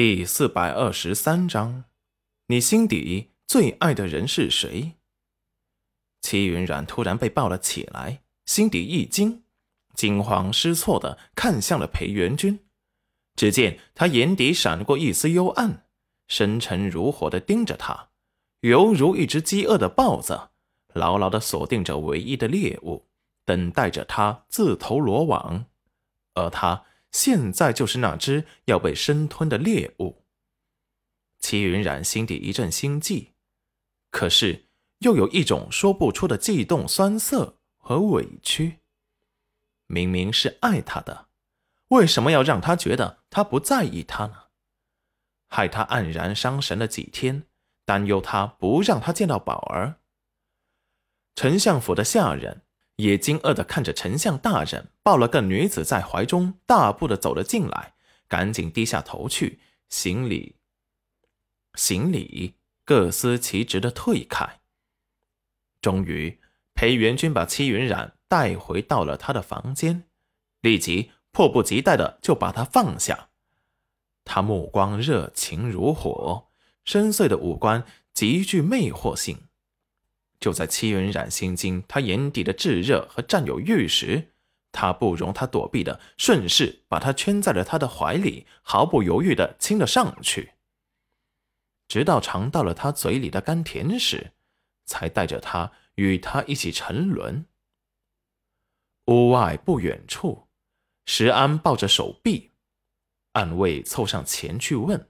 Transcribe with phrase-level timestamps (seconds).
[0.00, 1.82] 第四百二十三章，
[2.46, 4.92] 你心底最爱的人是谁？
[6.20, 9.42] 齐云冉突然被抱了起来，心底一惊，
[9.96, 12.60] 惊慌失措的看向了裴元君。
[13.34, 15.88] 只见他眼底闪过一丝幽暗，
[16.28, 18.10] 深沉如火的盯着他，
[18.60, 20.50] 犹如一只饥饿的豹子，
[20.94, 23.08] 牢牢的锁定着唯一的猎物，
[23.44, 25.66] 等待着他自投罗网。
[26.34, 26.84] 而他。
[27.10, 30.24] 现在就是那只要被生吞的猎物。
[31.38, 33.34] 齐云冉心底一阵心悸，
[34.10, 34.66] 可是
[34.98, 38.80] 又有一种说不出的悸动、酸涩和委屈。
[39.86, 41.28] 明明是爱他的，
[41.88, 44.48] 为什么要让他觉得他不在意他呢？
[45.48, 47.44] 害他黯然伤神了几天，
[47.86, 50.00] 担忧他不让他见到宝儿。
[51.34, 52.67] 丞相府的下人。
[52.98, 57.94] 也惊愕的看着丞相大人抱了个女子在怀中，大步的走了进来，
[58.26, 60.56] 赶紧低下头去行礼。
[61.74, 64.60] 行礼，各司其职的退开。
[65.80, 66.40] 终于，
[66.74, 70.08] 裴元君把戚云染带回到了他的房间，
[70.60, 73.28] 立即迫不及待的就把他放下。
[74.24, 76.48] 他目光热情如火，
[76.84, 79.47] 深邃的五官极具魅惑性。
[80.40, 84.32] 就在戚云染心惊他眼底的炙热和占有欲时，
[84.70, 90.52] 他不容他躲避的，顺势把他圈在了他的怀里，毫不犹豫的亲了上去。
[91.88, 94.32] 直到尝到了他嘴里的甘甜时，
[94.84, 97.46] 才带着他与他一起沉沦。
[99.06, 100.46] 屋外不远处，
[101.06, 102.52] 石安抱着手臂，
[103.32, 105.08] 暗卫凑上前去问：“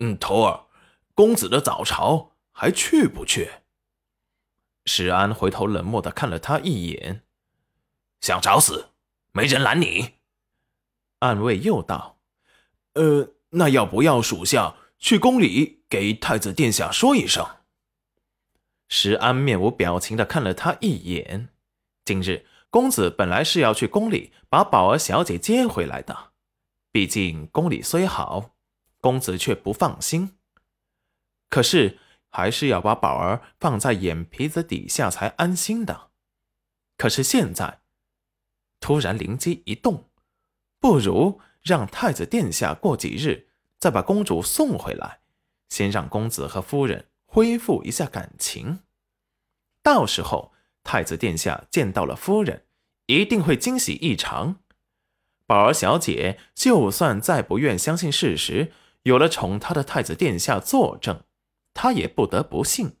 [0.00, 0.66] 嗯，头儿，
[1.14, 3.52] 公子的早朝？”还去不去？
[4.84, 7.22] 石安回头冷漠的看了他一眼，
[8.20, 8.88] 想找死，
[9.30, 10.14] 没人拦你。
[11.20, 12.18] 暗卫又道
[12.94, 17.46] ：“呃，那要不要属下去宫里给太子殿下说一声？”
[18.90, 21.50] 石安面无表情的看了他一眼。
[22.04, 26.32] 今日公子本来是要去宫里把宝儿小姐接回来的，
[26.90, 28.56] 毕竟宫里虽好，
[29.00, 30.36] 公子却不放心。
[31.48, 32.00] 可是。
[32.30, 36.10] 还是要把宝儿放在眼皮子底下才安心的。
[36.96, 37.80] 可是现在，
[38.80, 40.08] 突然灵机一动，
[40.80, 45.20] 不如让太子殿下过几日再把公主送回来，
[45.68, 48.80] 先让公子和夫人恢复一下感情。
[49.82, 50.52] 到时候，
[50.82, 52.66] 太子殿下见到了夫人，
[53.06, 54.60] 一定会惊喜异常。
[55.46, 58.72] 宝儿小姐就算再不愿相信事实，
[59.04, 61.22] 有了宠她的太子殿下作证。
[61.80, 62.96] 他也不得不信，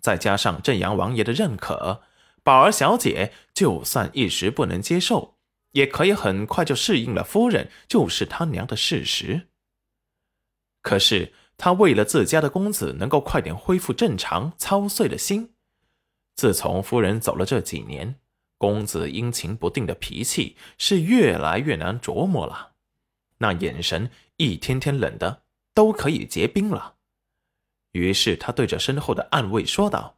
[0.00, 2.04] 再加上镇阳王爷的认可，
[2.44, 5.36] 宝儿小姐就算一时不能接受，
[5.72, 9.48] 也可以很快就适应了夫人就是他娘的事实。
[10.80, 15.54] 可是他为了自家的公子能够快点恢复正常，操碎了心。
[16.36, 18.14] 自从夫人走了这几年，
[18.58, 22.74] 公子阴晴不定的脾气是越来越难琢磨了，
[23.38, 25.42] 那眼神一天天冷的
[25.74, 26.93] 都可以结冰了。
[27.94, 30.16] 于是他对着身后的暗卫说道：“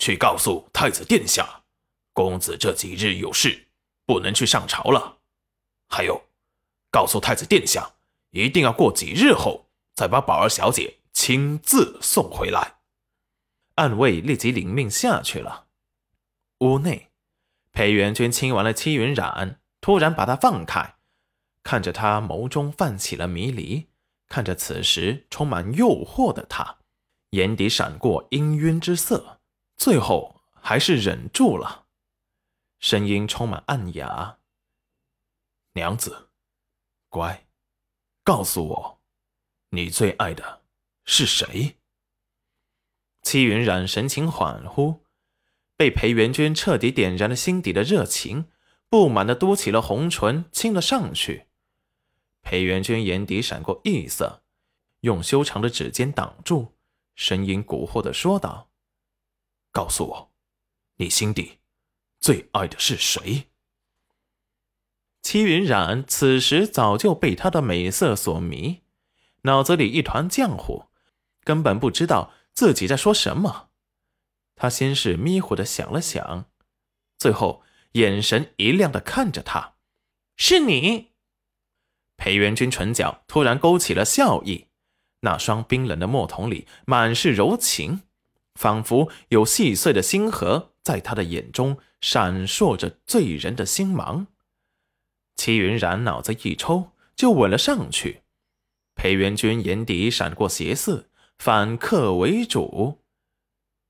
[0.00, 1.62] 去告诉太子殿下，
[2.12, 3.68] 公子这几日有事，
[4.04, 5.18] 不能去上朝了。
[5.88, 6.20] 还有，
[6.90, 7.92] 告诉太子殿下，
[8.30, 12.78] 一定要过几日后再把宝儿小姐亲自送回来。”
[13.76, 15.66] 暗卫立即领命下去了。
[16.58, 17.10] 屋内，
[17.70, 20.96] 裴元君亲完了戚云染，突然把他放开，
[21.62, 23.86] 看着他眸中泛起了迷离。
[24.34, 26.78] 看着此时充满诱惑的他，
[27.30, 29.40] 眼底闪过氤氲之色，
[29.76, 31.86] 最后还是忍住了，
[32.80, 34.38] 声音充满暗哑
[35.74, 36.30] ：“娘子，
[37.08, 37.46] 乖，
[38.24, 39.00] 告诉我，
[39.70, 40.62] 你最爱的
[41.04, 41.76] 是谁？”
[43.22, 45.02] 戚云染神情恍惚，
[45.76, 48.50] 被裴元君彻底点燃了心底的热情，
[48.88, 51.46] 不满的嘟起了红唇，亲了上去。
[52.44, 54.42] 裴元君眼底闪过异色，
[55.00, 56.74] 用修长的指尖挡住，
[57.16, 58.70] 声音蛊惑的说道
[59.72, 60.32] ：“告诉我，
[60.96, 61.58] 你心底
[62.20, 63.48] 最爱的是谁？”
[65.22, 68.82] 戚云染此时早就被他的美色所迷，
[69.42, 70.84] 脑子里一团浆糊，
[71.42, 73.70] 根本不知道自己在说什么。
[74.54, 76.50] 他先是迷糊的想了想，
[77.16, 77.62] 最后
[77.92, 79.76] 眼神一亮的看着他
[80.36, 81.12] ：“是你。”
[82.16, 84.66] 裴元君唇角突然勾起了笑意，
[85.20, 88.02] 那双冰冷的墨瞳里满是柔情，
[88.54, 94.26] 仿佛有细碎的星河在他的眼中闪烁着醉人的星芒。
[95.36, 98.22] 齐云染脑子一抽，就吻了上去。
[98.94, 101.08] 裴元君眼底闪过邪色，
[101.38, 103.00] 反客为主。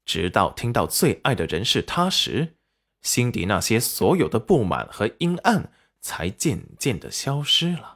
[0.06, 2.54] 直到听到最爱的人是他时，
[3.02, 7.93] 心底那些所有的不满和阴暗才渐渐的消失了。